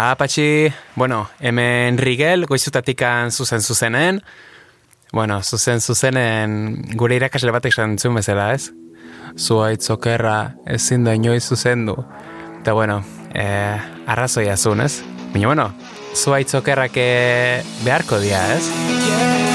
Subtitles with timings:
[0.00, 0.66] Aizea.
[0.66, 4.22] Ah, bueno, hemen Rigel, goizutatikan zuzen zuzenen.
[5.12, 8.70] Bueno, zuzen zuzenen gure irakasle batek esan zuen bezala, ez?
[9.36, 11.98] Zua itzokerra ezin da inoiz zuzendu.
[12.60, 13.02] Eta bueno,
[13.34, 13.76] eh,
[14.06, 15.02] arrazoia zuen, ez?
[15.34, 15.70] Baina, bueno,
[16.14, 18.70] zua itzokerrak eh, beharko dia, ez?
[18.70, 19.49] Trago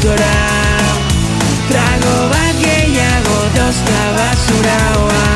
[0.00, 0.34] gozautora
[1.68, 5.26] Trago bat gehiago dozta basuraoa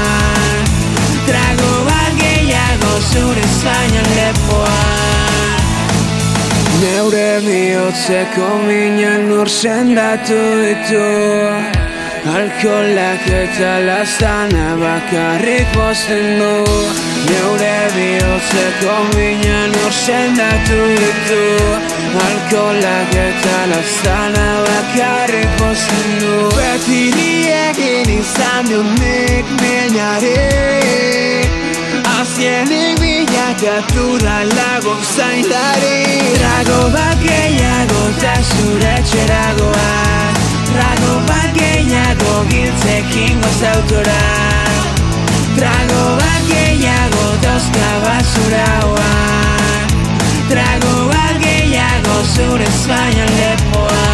[1.26, 4.82] Trago bat gehiago zure Espainian lepoa.
[6.80, 11.06] Neure bihotzeko minan nur sendatu ditu.
[12.34, 16.54] Alkolak eta lastana bakarrik bozten du.
[17.30, 27.02] Neure bihotzeko minan nur sendatu ditu Alkolak eta lastana bakarrik bozten du Beti
[27.54, 30.36] egin izan du nik minari.
[32.18, 36.24] Azienik bilakatu da lagun zaindari.
[36.38, 39.90] Trago bat gehiago eta zure txeragoa
[40.70, 44.18] Trago bat gehiago giltzekin gozautora
[45.58, 48.93] Trago bat gehiago dozka basuraoa
[52.34, 54.04] zure Espainian lepoa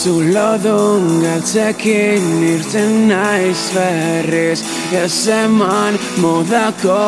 [0.00, 4.60] Zulodun galtzekin irten naiz berriz
[4.96, 7.00] Ez eman modako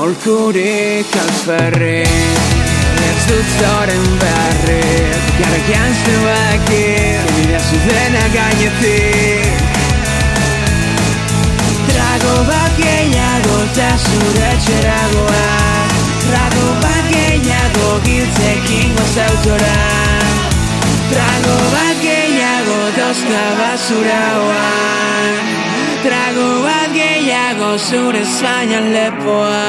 [0.00, 2.48] aurkurik alferriz
[3.10, 4.82] Ez dut zoren berri
[5.38, 6.72] Garrak jantzuak
[7.40, 9.46] Nire zudena gainetik.
[11.88, 15.44] Trago bat gehiago eta zure txeragoa
[16.26, 16.99] Trago bat
[17.40, 19.76] gehiago giltzekin gozautora
[21.10, 24.66] Trago bat gehiago dozka basuraoa
[26.04, 29.64] Trago bat gehiago zure Espainian lepoa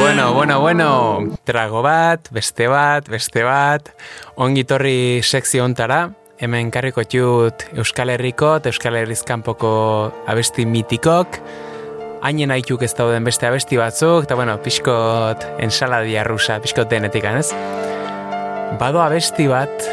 [0.00, 0.88] Bueno, bueno, bueno,
[1.44, 3.92] trago bat, beste bat, beste bat,
[4.36, 6.08] ongi torri sekzio ontara,
[6.42, 9.70] hemen karriko txut Euskal Herriko eta Euskal Herrizkanpoko
[10.26, 11.38] abesti mitikok,
[12.22, 17.50] hainen aituk ez dauden beste abesti batzuk, eta bueno, pixkot ensaladia rusa, pixkot denetik, ez?
[18.80, 19.88] Bado abesti bat,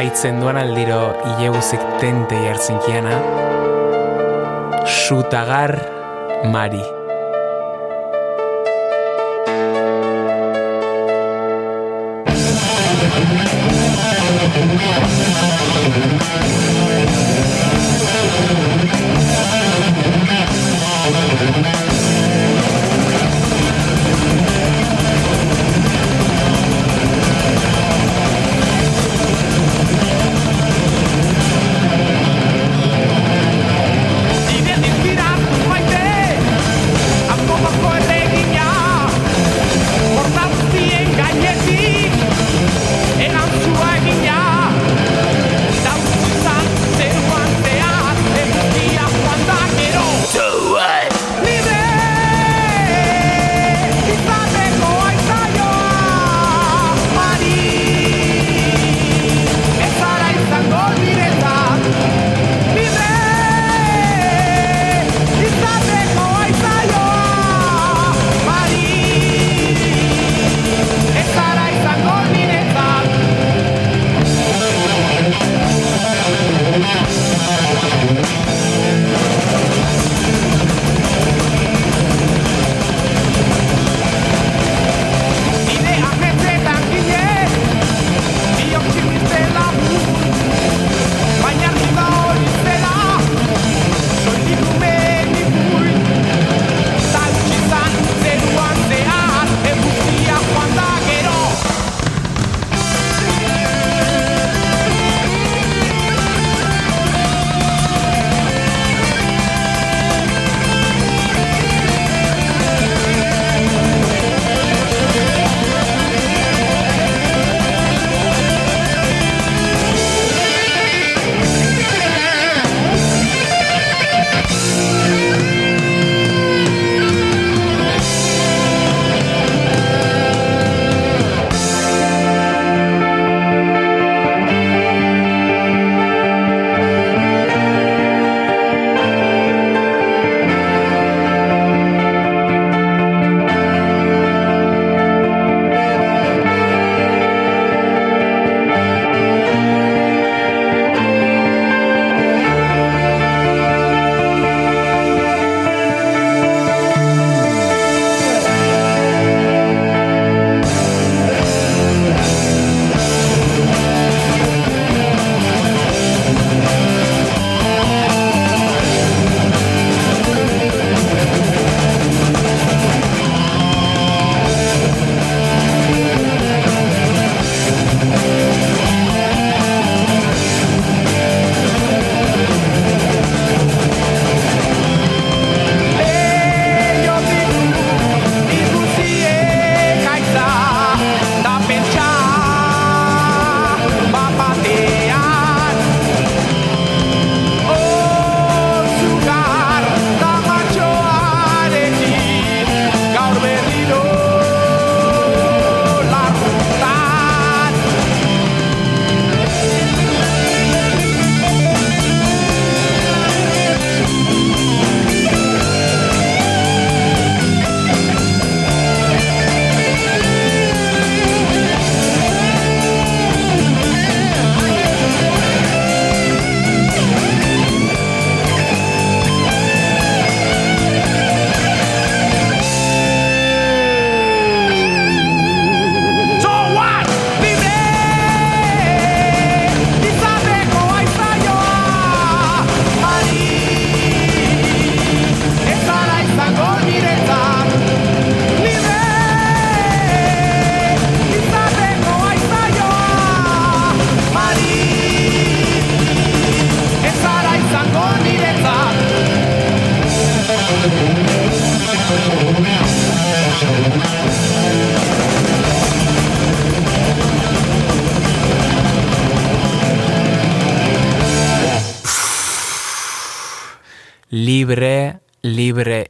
[0.00, 1.02] aitzen duan aldiro
[1.34, 3.18] ileguzik tente jartzen kiana,
[4.86, 5.74] Sutagar
[6.50, 6.99] Mari.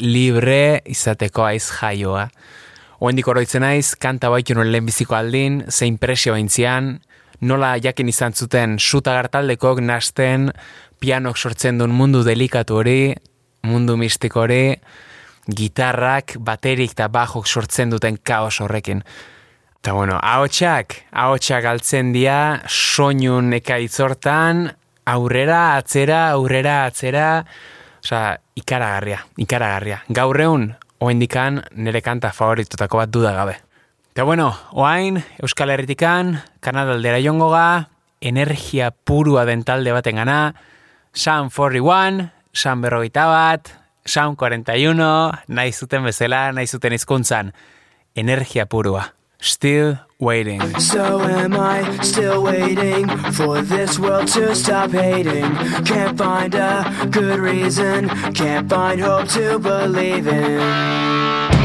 [0.01, 2.27] Libre, izateko aiz jaioa.
[3.01, 6.99] Oendik oroitzen naiz, kanta baitu nuen lehenbiziko aldin, zein presio aintzian,
[7.41, 10.51] nola jakin izan zuten suta gartaldekok nasten
[11.01, 13.15] pianok sortzen duen mundu delikatu hori,
[13.65, 14.77] mundu mistiko hori,
[15.49, 19.03] gitarrak, baterik eta bajok sortzen duten kaos horrekin.
[19.81, 24.67] Eta bueno, ahotsak, ahotsak altzen dira, soinun ekaitzortan,
[25.09, 27.31] aurrera, atzera, aurrera, atzera,
[28.05, 30.03] osea, ikaragarria, ikaragarria.
[30.09, 30.71] Gaur egun,
[31.01, 33.57] oendikan nire kanta favoritotako bat duda gabe.
[34.11, 40.55] Eta bueno, oain, Euskal Herritikan, Kanadaldera jongo ga, energia purua den talde baten gana,
[41.13, 43.71] Sam 41, Sam berrogeita bat,
[44.05, 47.55] Sam 41, nahi zuten bezala, nahi zuten izkuntzan,
[48.15, 49.13] energia purua.
[49.41, 50.61] Still waiting.
[50.81, 55.51] So am I still waiting for this world to stop hating?
[55.85, 61.60] Can't find a good reason, can't find hope to believe in.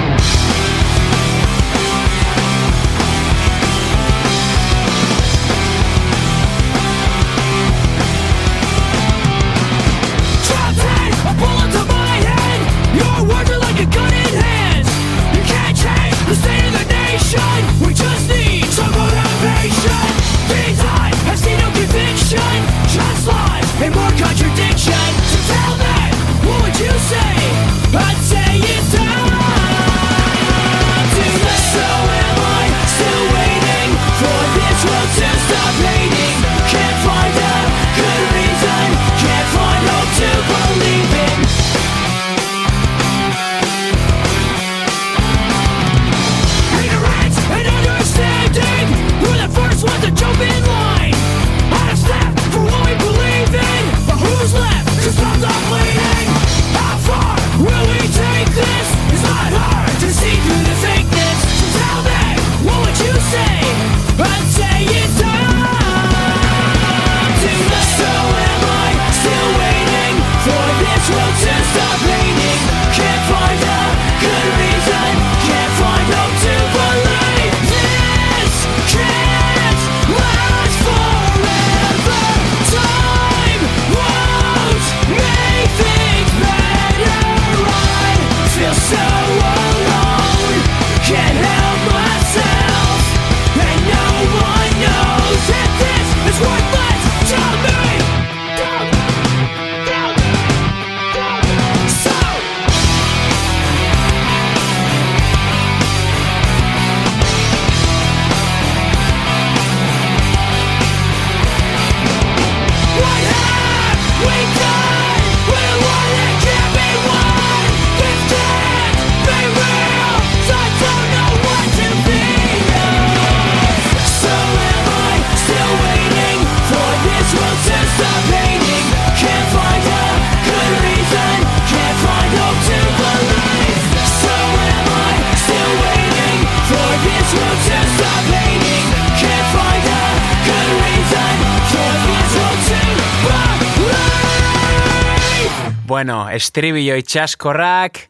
[145.96, 148.02] Bueno, estribillo itxaskorrak,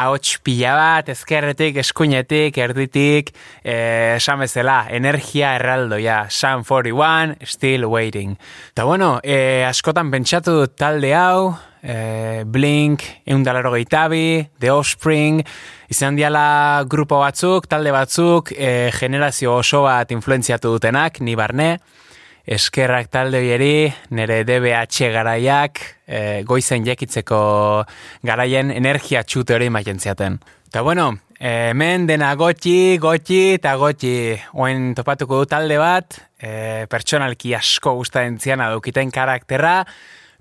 [0.00, 8.38] ahots pila bat, ezkerretik, eskuinetik, erditik, eh, esan bezala, energia erraldoia, Sun 41, still waiting.
[8.70, 15.44] Eta bueno, eh, askotan pentsatu dut talde hau, eh, Blink, eundalaro gehiabi, The Offspring,
[15.90, 21.76] izan diala grupo batzuk, talde batzuk, eh, generazio oso bat influenziatu dutenak, ni barne,
[22.44, 27.38] eskerrak talde hoieri, nire DBH garaiak, e, goizen jekitzeko
[28.24, 30.38] garaien energia txute hori ematen ziaten.
[30.68, 34.34] Eta bueno, e, hemen dena gotxi, gotxi eta gotxi.
[34.60, 39.80] Oen topatuko du talde bat, e, pertsonalki asko gustatzen ziana daukiten karakterra,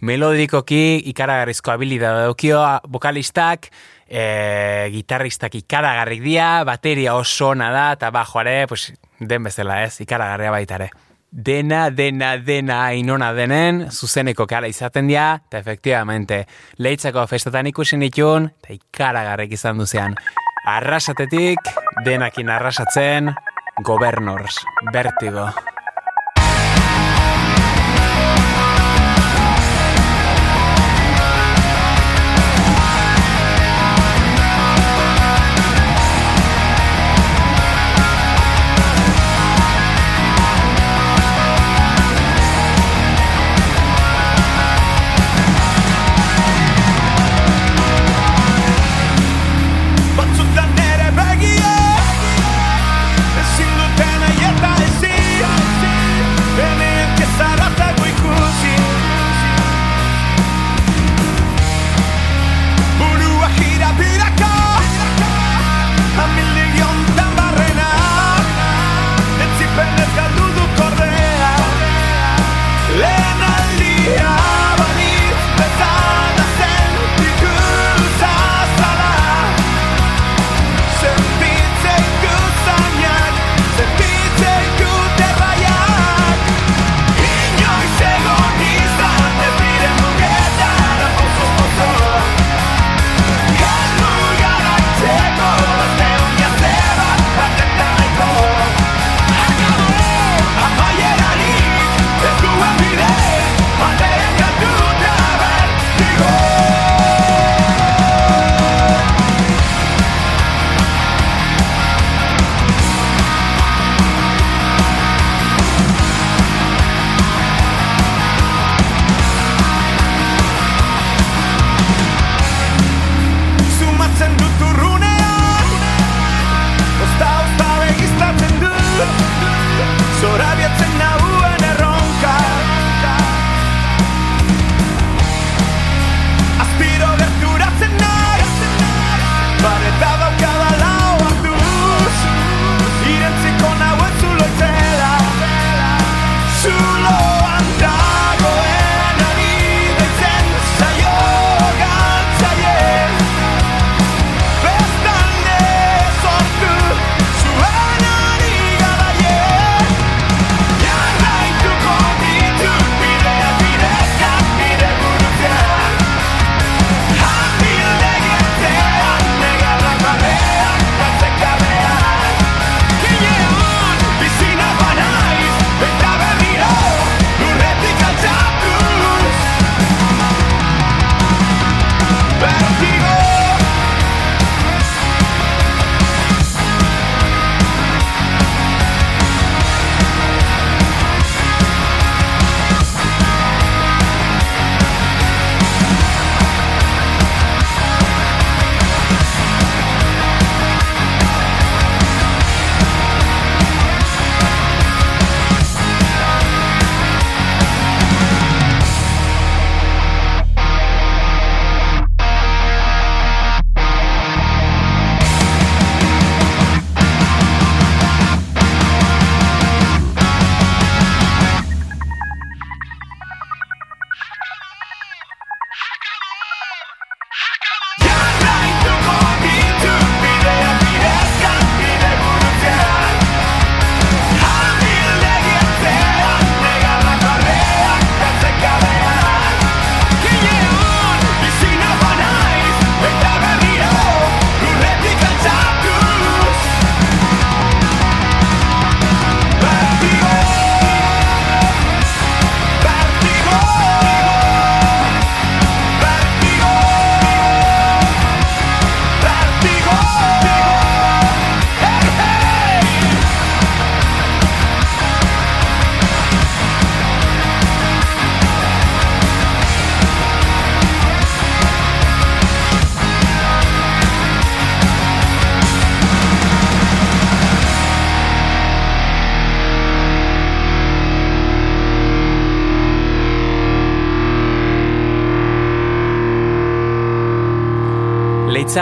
[0.03, 2.59] melodikoki ikaragarrizko habilidade daukio
[2.91, 3.69] vokalistak,
[4.09, 8.91] e, gitarristak ikaragarrik dira, bateria oso ona da, eta bajoare, pues,
[9.21, 10.91] den bezala ez, ikaragarria baita ere.
[11.35, 16.43] Dena, dena, dena inona denen, zuzeneko kara izaten dira, eta efektibamente,
[16.77, 20.13] leitzako festatan ikusi nitun, eta ikaragarrek izan duzean.
[20.69, 21.73] Arrasatetik,
[22.05, 23.33] denakin arrasatzen,
[23.81, 24.61] Governors,
[24.93, 25.49] Vertigo.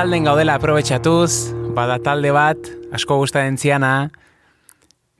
[0.01, 2.57] Itzalden gaudela aprobetxatuz, bada talde bat,
[2.89, 4.09] asko gustatzen ziana,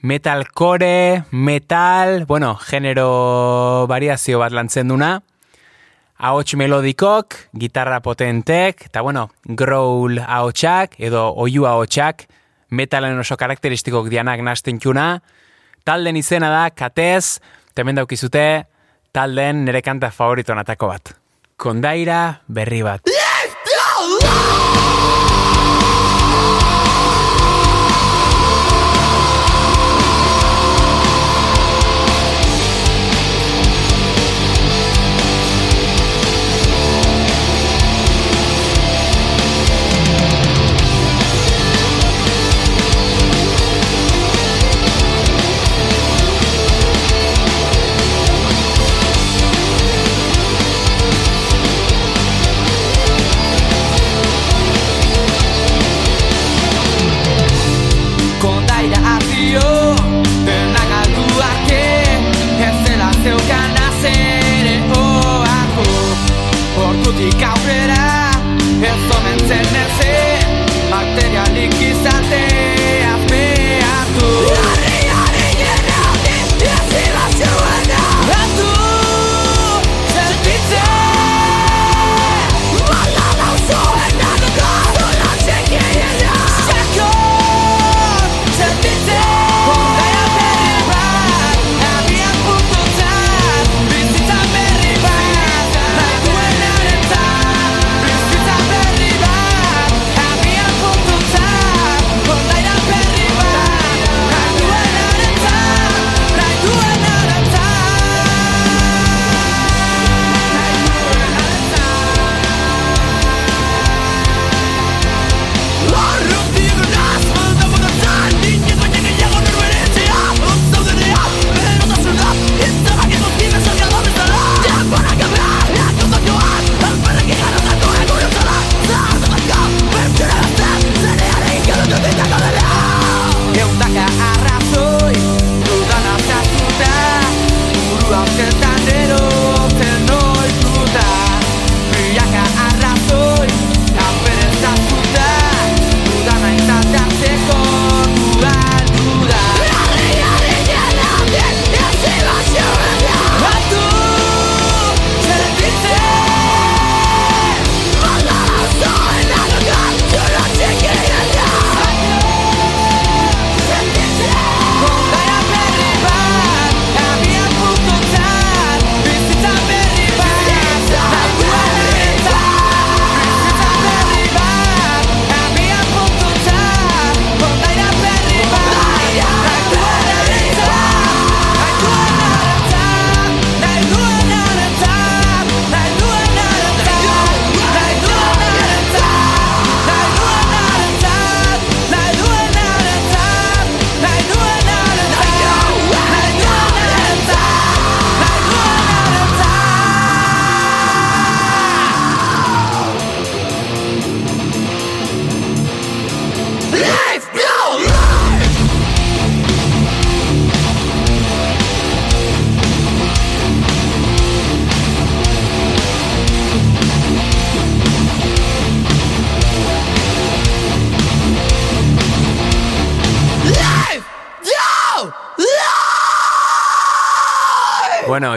[0.01, 5.11] metalcore, metal, bueno, genero variazio bat lantzen duna,
[6.17, 12.25] ahots melodikok, gitarra potentek, eta bueno, growl ahotsak, edo oiu ahotsak,
[12.73, 15.11] metalen oso karakteristikok dianak nasten txuna,
[15.85, 17.37] talden izena da, katez,
[17.77, 18.65] temen daukizute,
[19.13, 21.17] talden nire kanta favoritonatako bat.
[21.61, 23.20] Kondaira berri bat.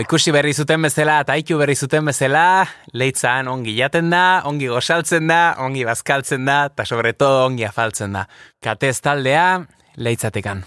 [0.00, 2.64] Ikusi berri zuten bezala aitu berri zuten bezala,
[2.96, 8.16] leitzan ongi jaten da, ongi gosaltzen da, ongi bazkaltzen da, eta sobre todo ongi afaltzen
[8.16, 8.24] da.
[8.64, 9.61] Katez taldea,
[9.96, 10.64] leitzatekan.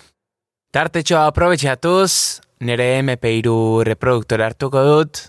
[0.72, 2.12] Tartetxoa aprobetxatuz,
[2.62, 5.24] nire MP3 reproduktore hartuko dut,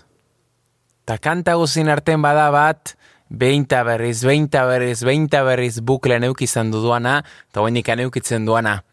[1.03, 2.95] eta kanta guzin arten bada bat,
[3.29, 8.83] beinta berriz, beinta berriz, beinta berriz buklen eukizan duduana, eta hoenik eukitzen duana.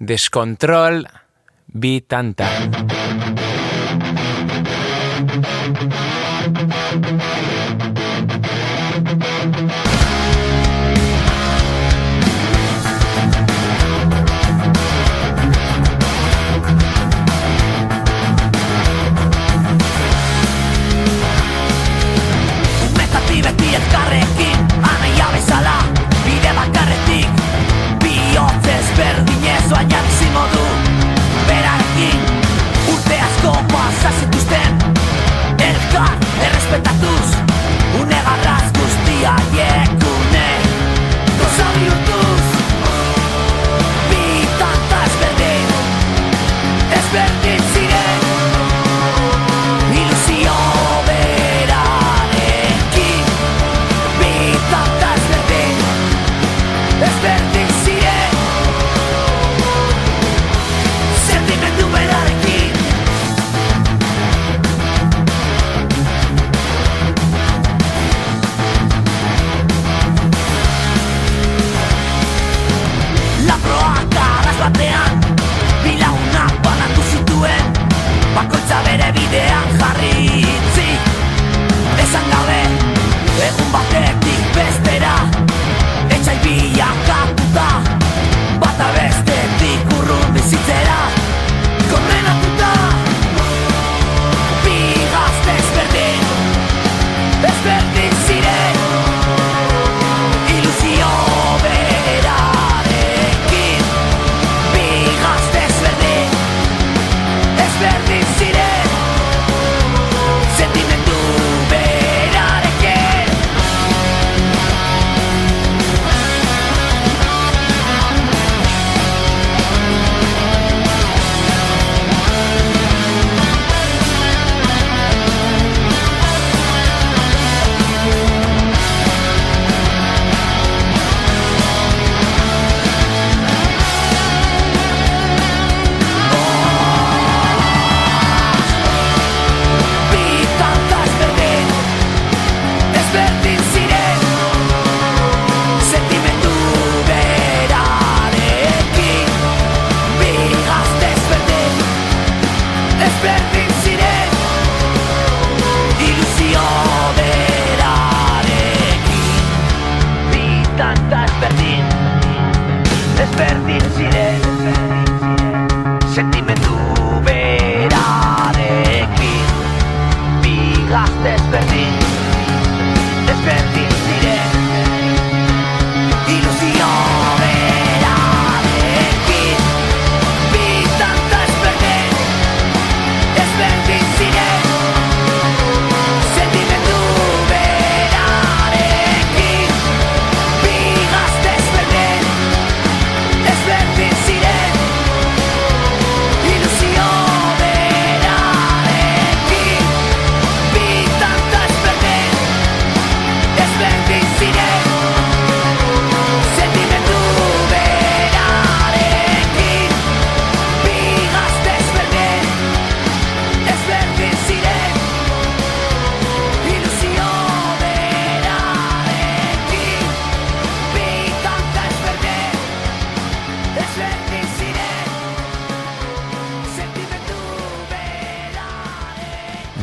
[0.00, 1.04] Deskontrol,
[1.74, 2.48] bi tanta.
[7.04, 7.27] thank you.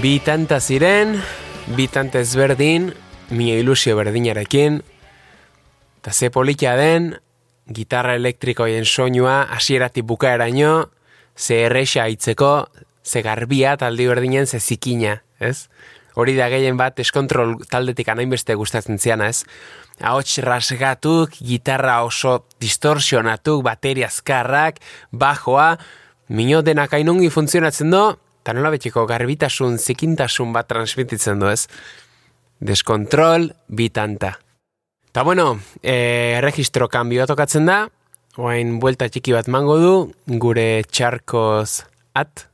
[0.06, 1.16] Bi tanta ziren,
[1.74, 2.92] bi tanta ezberdin,
[3.34, 4.76] mila ilusio berdinarekin,
[5.98, 7.08] eta ze politia den,
[7.74, 10.92] gitarra elektrikoien soinua hasieratik bukaeraino,
[11.36, 12.68] ze erresa hitzeko,
[13.02, 15.72] ze garbia taldi berdinen ze zikina, ez?
[16.14, 19.42] Hori da gehien bat eskontrol taldetik anainbeste gustatzen ziana, ez?
[20.02, 24.78] Ahots rasgatuk, gitarra oso distorsionatuk, bateria azkarrak,
[25.10, 25.80] bajoa,
[26.30, 28.04] mino denak ainungi funtzionatzen do,
[28.46, 31.66] eta nola betiko garbitasun, zikintasun bat transmititzen du, ez?
[32.62, 34.36] Deskontrol, bitanta.
[35.10, 37.80] Ta bueno, e, registro kanbioa tokatzen da,
[38.38, 39.96] oain buelta txiki bat mango du,
[40.38, 42.46] gure txarkoz at.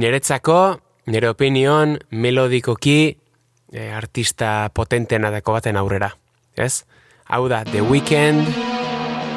[0.00, 0.78] Niretzako,
[1.12, 3.18] nire opinion, melodikoki,
[3.68, 6.14] e, artista potentena dako baten aurrera.
[6.56, 6.86] Ez?
[7.28, 8.48] Hau da, The Weeknd,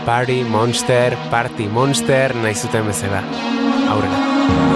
[0.07, 3.19] Party Monster, Party Monster, nahi zuten bezala.
[3.91, 4.27] Aurrera.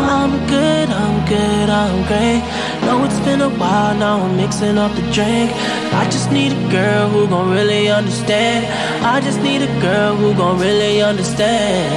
[0.03, 2.41] I'm good, I'm good, I'm great.
[2.86, 5.51] Know it's been a while, now I'm mixing up the drink.
[5.93, 8.65] I just need a girl who gon' really understand.
[9.05, 11.91] I just need a girl who gon' really understand.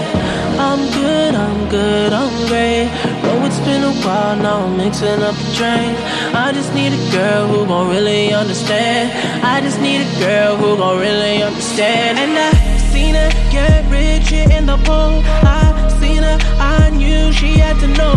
[0.59, 2.89] I'm good, I'm good, I'm great.
[3.23, 5.97] Know it's been a while, now I'm mixing up the drink.
[6.35, 9.13] I just need a girl who gon' really understand.
[9.45, 12.19] I just need a girl who gon' really understand.
[12.19, 12.53] And I
[12.93, 15.23] seen her get rich in the pool.
[15.45, 15.63] I
[16.01, 18.15] seen her, I knew she had to know.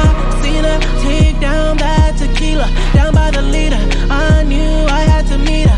[0.00, 0.37] I
[1.02, 3.82] take down that tequila, down by the leader.
[4.10, 5.77] I knew I had to meet her.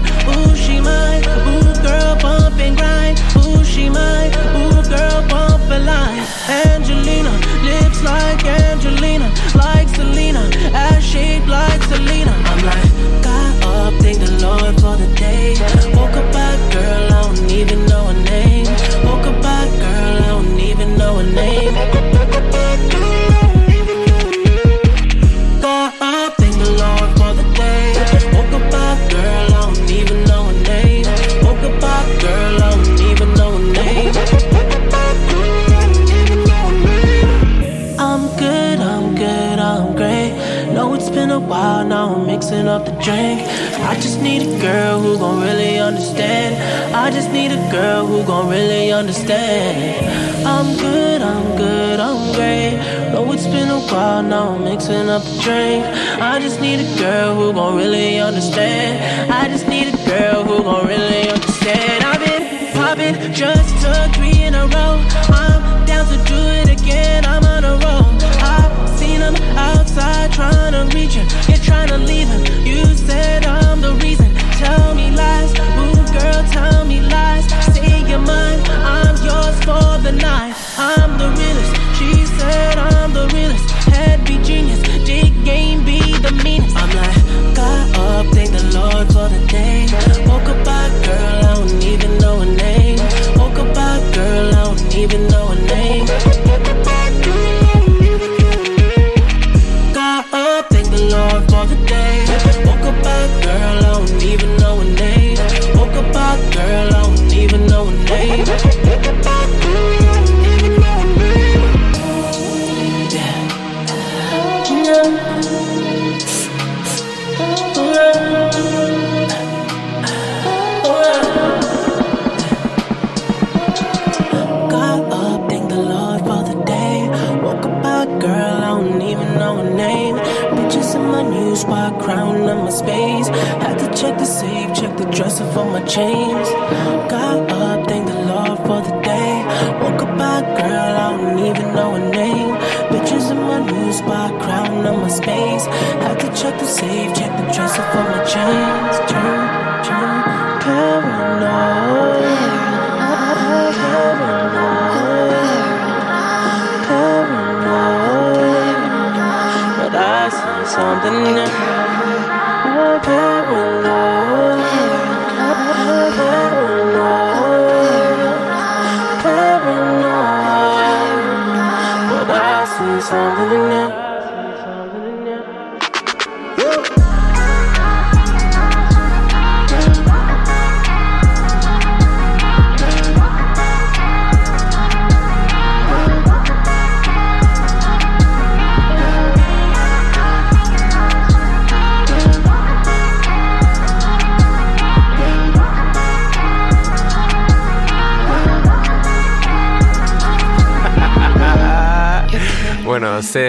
[107.85, 108.70] your name.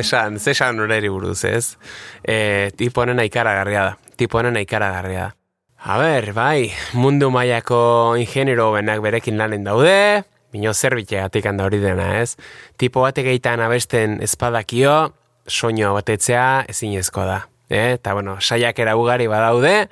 [0.02, 1.78] zesan, zesan onari buruz, ez?
[2.24, 3.98] E, tipo honen ikaragarria da.
[4.18, 5.36] Tipo honen ikaragarria da.
[5.82, 12.20] A ber, bai, mundu mailako ingeniero benak berekin lanen daude, bino zerbitegatik handa hori dena,
[12.22, 12.36] ez?
[12.78, 15.14] Tipo batek eitan abesten espadakio,
[15.48, 17.40] soinua batetzea ezinezko da.
[17.70, 17.96] Eh?
[17.96, 19.88] Eta, bueno, saiakera ugari badaude,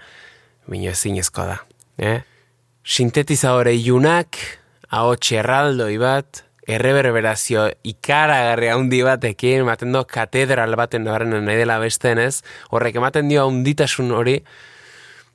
[0.68, 1.58] bino ezinezko da.
[1.98, 2.20] Eh?
[2.86, 4.38] Sintetizadore ilunak,
[4.90, 12.22] ahots erraldoi bat, erreberberazio ikaragarria handi batekin, ematen du katedral baten horren nahi dela besten
[12.22, 14.38] ez, horrek ematen dio handitasun hori,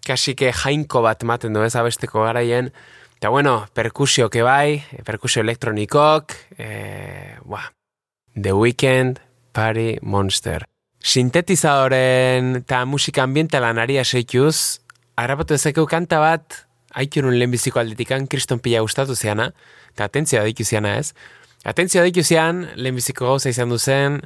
[0.07, 2.71] kasike jainko bat ematen du ez abesteko garaien,
[3.19, 7.73] eta bueno, perkusio bai, perkusio elektronikok, e, eh, ba,
[8.35, 9.21] The Weekend
[9.53, 10.67] Party Monster.
[11.01, 14.81] Sintetizadoren eta musika ambientalan aria seikuz,
[15.17, 19.53] harrapatu ezekeu kanta bat, haikurun lehenbiziko aldetikan, kriston pila gustatu zeana,
[19.95, 21.13] eta atentzia da ikusiana ez.
[21.65, 24.21] Atentzia da ikusian, lehenbiziko gauza izan duzen,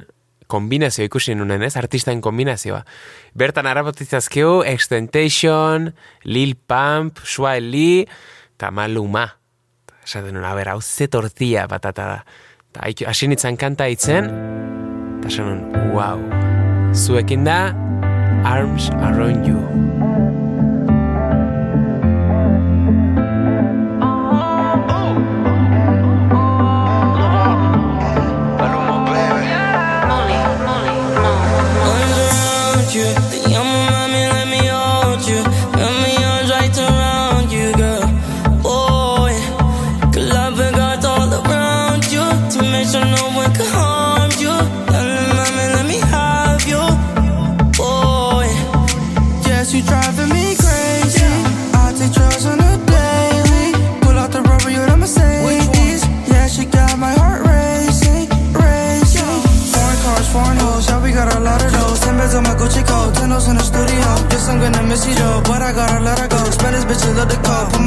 [0.49, 2.81] kombinazio ikusi nuen ez, artistaen kombinazioa.
[3.37, 5.91] Bertan arabotitzazkeu, Extentation,
[6.25, 8.07] Lil Pump, Shua Eli,
[8.57, 9.27] eta Maluma.
[10.03, 12.23] Esaten nuna, bera, hau ze tortilla batata da.
[12.73, 14.29] Ta, asin itzan kanta itzen,
[15.19, 16.21] eta esan wow,
[16.93, 17.61] zuekin da,
[18.45, 19.88] Arms Around You.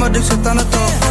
[0.03, 1.02] maar dus het aan the top.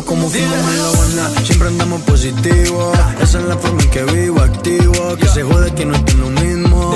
[0.00, 1.44] Como fumamos en la Habana.
[1.44, 2.92] Siempre andamos positivo.
[3.20, 5.16] Esa es la forma en que vivo, activo.
[5.16, 6.94] Que se jode que no estoy lo mismo.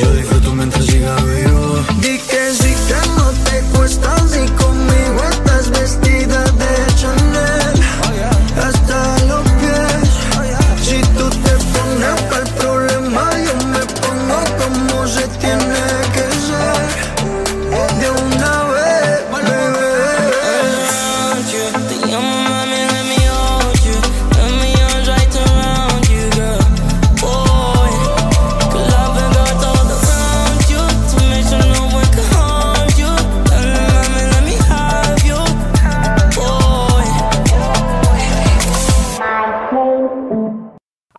[0.00, 2.33] Yo disfruto mientras siga vivo.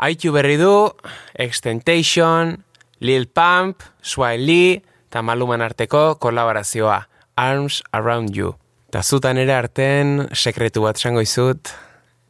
[0.05, 0.91] Aitu berri du,
[1.33, 2.63] Extentation,
[2.99, 6.99] Lil Pump, Swai Lee, eta Maluman arteko kolaborazioa,
[7.35, 8.51] Arms Around You.
[8.93, 11.71] Ta zutan ere arten, sekretu bat esango izut,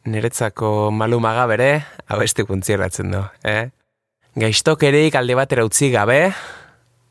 [0.08, 1.68] niretzako malumaga bere,
[2.08, 3.68] abesti kuntzieratzen du, eh?
[4.40, 6.30] Gaiztokerik alde batera utzi gabe,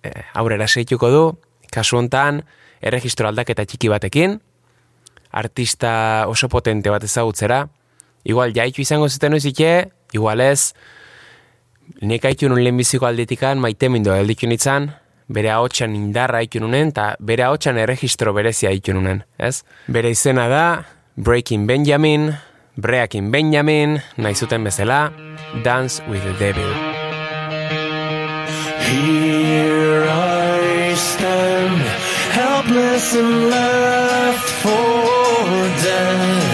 [0.01, 1.23] eh, aurrera segituko du,
[1.69, 2.41] kasu hontan,
[2.81, 4.39] erregistro aldaketa txiki batekin,
[5.29, 7.67] artista oso potente bat ezagutzera,
[8.23, 10.73] igual jaitu izango zuten uzike, igual ez,
[12.01, 14.89] nek haitu nun lehenbiziko aldetikan maite mindo gelditu nintzen,
[15.27, 19.63] bere ahotsan indarra haitu nunen, eta bere ahotsan erregistro berezia haitu nunen, ez?
[19.87, 20.65] Bere izena da,
[21.17, 22.33] Breaking Benjamin,
[22.75, 25.09] Breaking Benjamin, nahi zuten bezala,
[25.63, 26.71] Dance with the Devil.
[28.85, 31.81] Here I stand,
[32.35, 35.45] helpless and left for
[35.81, 36.44] dead.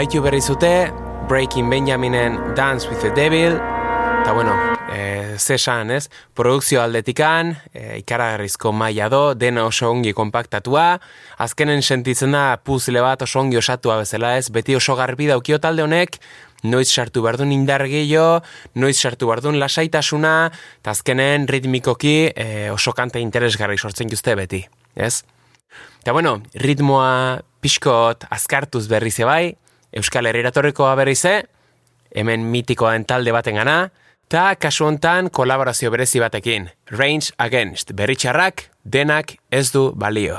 [0.00, 0.88] Haitu berri zute,
[1.28, 3.58] Breaking Benjaminen Dance with the Devil,
[4.22, 4.54] eta bueno,
[4.88, 6.08] e, zesan, ez?
[6.32, 10.86] Produkzio aldetikan, e, ikaragarrizko maila do, dena oso ongi kompaktatua,
[11.44, 14.48] azkenen sentitzen da puzle bat oso ongi osatua bezala, ez?
[14.48, 16.16] Beti oso garbi daukio talde honek,
[16.64, 18.40] noiz sartu behar duen indar gehiago,
[18.80, 20.36] noiz sartu behar duen lasaitasuna,
[20.80, 24.64] eta azkenen ritmikoki e, oso kanta interesgarri sortzen juzte beti,
[24.96, 25.18] ez?
[26.00, 29.58] Eta bueno, ritmoa pixkot azkartuz berri ze bai,
[29.96, 31.42] Euskal Herriratorrikoa berri ze,
[32.14, 33.90] hemen mitikoa den talde baten gana,
[34.30, 40.38] eta kasu hontan kolaborazio berezi batekin, Range Against, berritxarrak, denak ez du balio.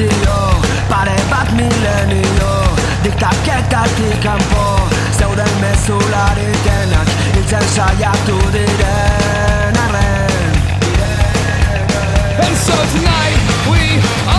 [0.00, 0.38] Dio
[0.88, 2.52] Pare bat milenio
[4.22, 4.64] kanpo
[5.18, 5.52] Zeuden
[7.74, 10.54] saiatu diren arren
[12.44, 13.40] And so tonight
[13.70, 13.82] we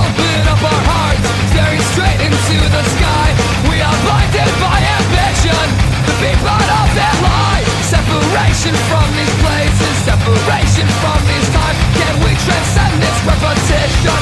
[0.02, 3.28] open up our hearts, staring straight into the sky.
[3.70, 5.68] We are blinded by ambition
[6.08, 7.64] to be part of that lie.
[7.94, 11.80] Separation from these places, separation from these times.
[12.00, 14.21] Can we transcend this repetition?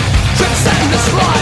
[1.10, 1.39] Try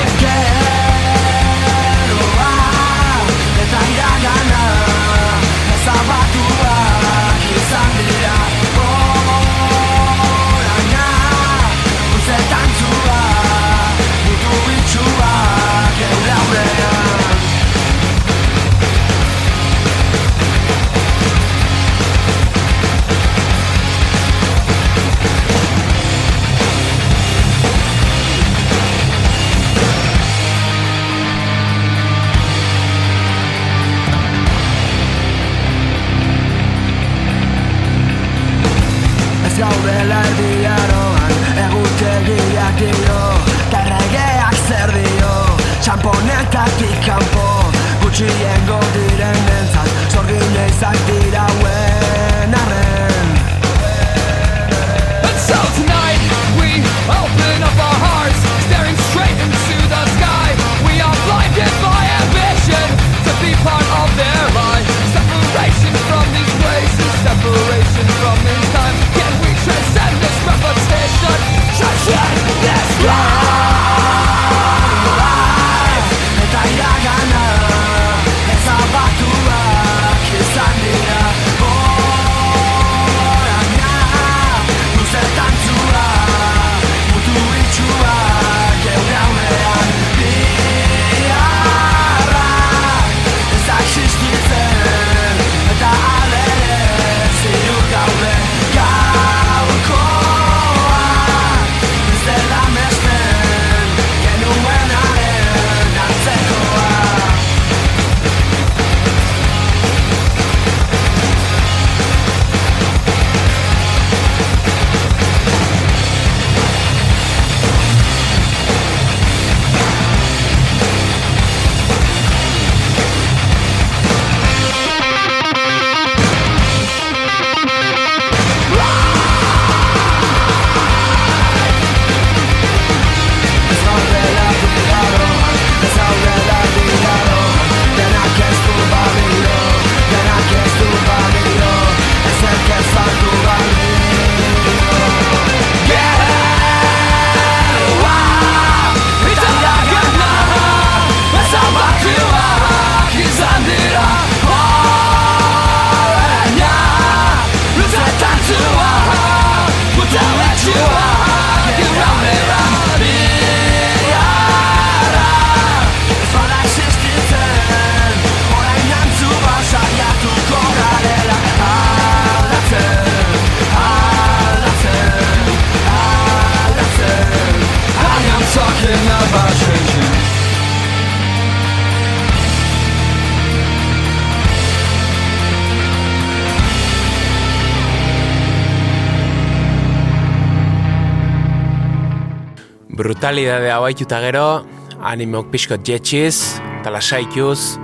[193.27, 194.63] Brutalidade hau haituta gero,
[195.03, 197.75] animok pixkot jetxiz, eta lasaikuz,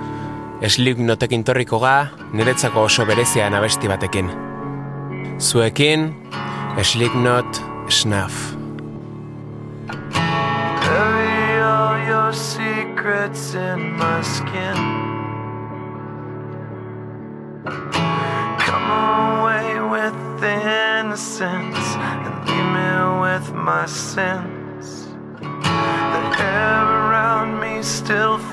[0.64, 4.30] Slipknotekin torriko ga, niretzako oso berezian abesti batekin.
[5.36, 6.08] Zuekin,
[6.80, 7.60] Slipknot
[7.92, 8.56] Snuff.
[10.80, 14.80] Bury all your secrets in my skin.
[18.64, 18.90] Come
[19.44, 20.56] away with the
[21.04, 24.63] innocence and leave me with my sins.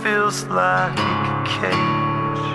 [0.04, 2.45] Feels like a cage.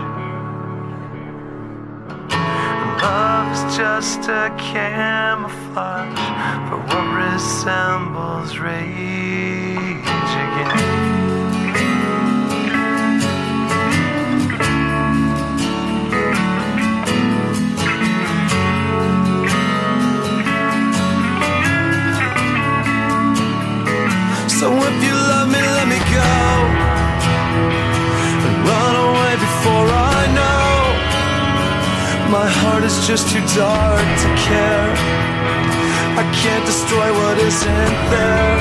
[3.00, 6.26] Love's just a camouflage
[6.68, 10.10] for what resembles rage
[10.44, 11.06] again.
[24.48, 25.15] So if you
[32.76, 34.92] heart is just too dark to care.
[36.20, 38.54] I can't destroy what isn't there.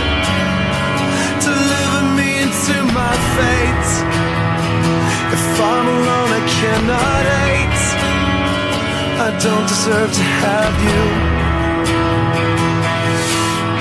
[1.50, 3.92] Deliver me into my fate.
[5.36, 7.84] If I'm alone, I cannot hate.
[9.28, 11.04] I don't deserve to have you.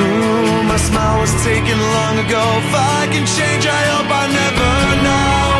[0.02, 2.44] Ooh, my smile was taken long ago.
[2.62, 4.72] If I can change, I hope I never
[5.06, 5.53] know.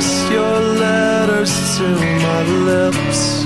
[0.00, 1.86] Press your letters to
[2.26, 3.44] my lips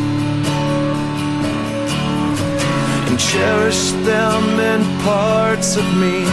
[3.08, 6.24] and cherish them in parts of me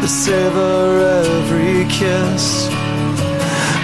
[0.00, 0.80] that savor
[1.26, 2.68] every kiss.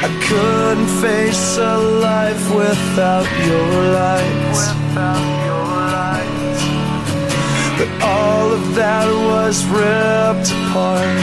[0.06, 1.76] I couldn't face a
[2.08, 3.70] life without your
[4.00, 4.44] light.
[7.78, 11.20] But all of that was ripped apart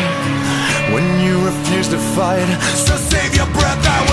[0.93, 2.45] when you refused to fight.
[2.86, 4.12] So save your breath, I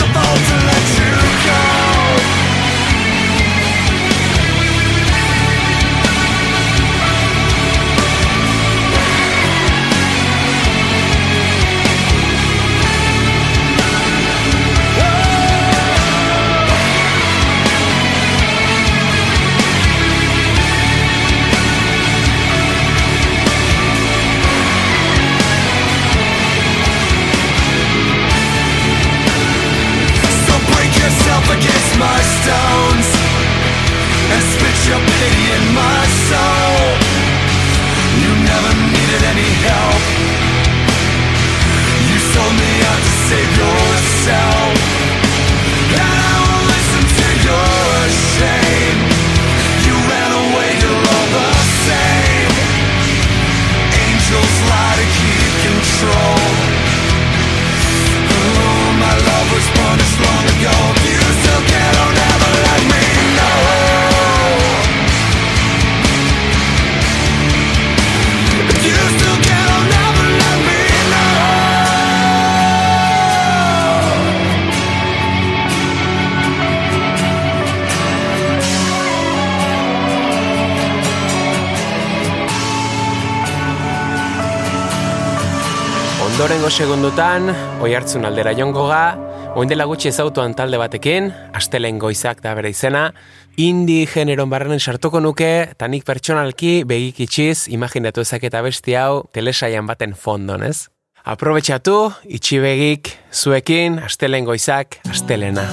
[86.41, 87.51] Ondorengo segundutan,
[87.85, 89.13] oi hartzun aldera jongo ga,
[89.61, 93.13] oin dela gutxi ezautuan talde batekin, astelen goizak da bere izena,
[93.61, 99.85] indi generon barrenen sartuko nuke, eta nik pertsonalki begik itxiz, imaginatu ezaketa besti hau telesaian
[99.85, 100.89] baten fondon, ez?
[101.29, 105.69] Aprobetxatu, itxi begik, zuekin, astelen goizak, astelena.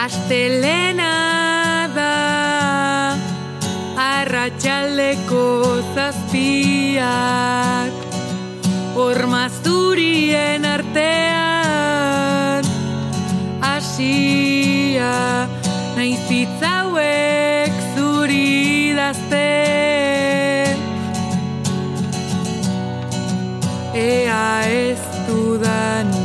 [0.00, 1.12] Astelena
[1.92, 2.08] da
[4.08, 5.44] Arratxaldeko
[5.92, 7.60] zazpiak
[8.94, 12.64] Horma zurien artean
[13.62, 15.46] Asia
[15.94, 20.78] Naiz hitzauek zuri dazten
[23.94, 26.19] Ea ez dudan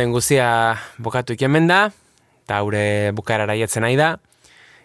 [0.00, 1.90] den guzia bokatu ikemen da,
[2.44, 4.14] eta haure bukarara jetzen nahi da.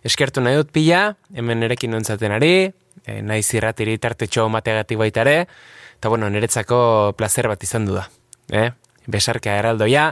[0.05, 2.69] Eskertu nahi dut pila, hemen nerekin nontzaten ari,
[3.05, 5.37] e, nahi zirratiri tartetxo mateagatik baita ere,
[5.97, 8.05] eta bueno, niretzako placer bat izan du da.
[8.53, 8.69] Eh?
[9.09, 10.11] Besarka eraldoia,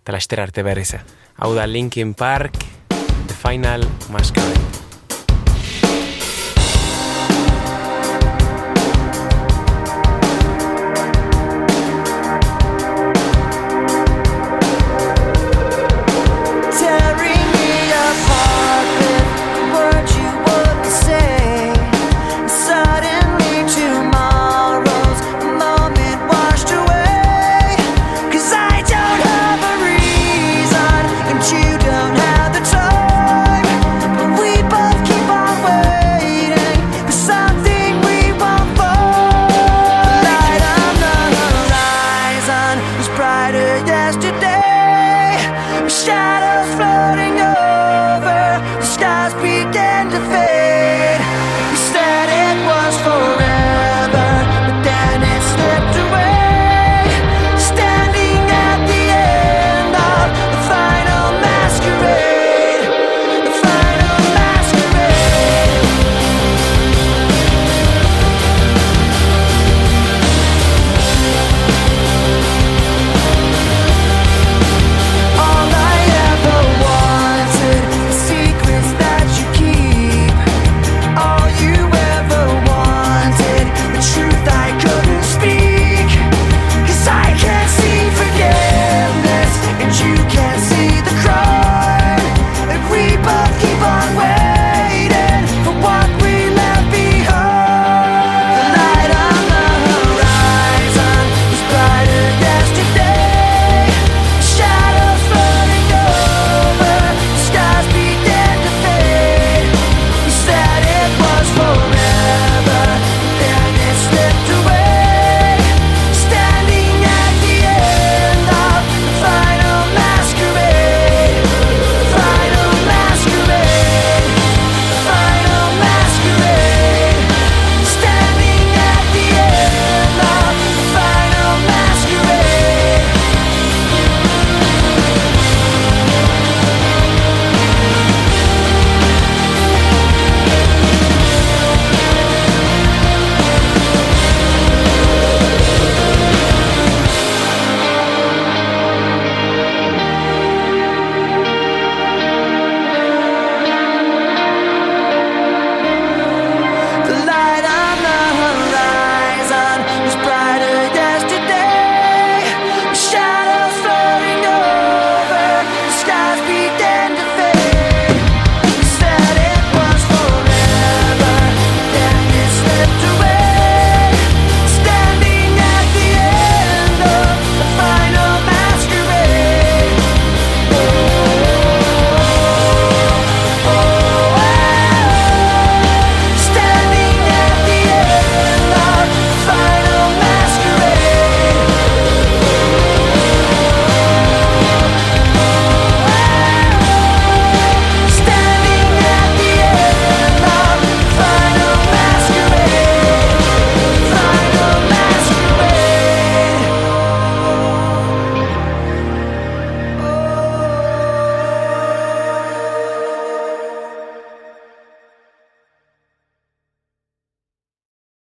[0.00, 0.94] eta laster arte berriz.
[1.36, 3.84] Hau da Linkin Park, The Final
[4.14, 4.87] Masquerade.